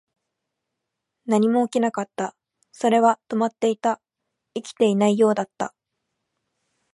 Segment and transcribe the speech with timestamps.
[1.27, 2.35] 何も起きなかった。
[2.71, 4.01] それは止まっていた。
[4.55, 5.75] 生きていないようだった。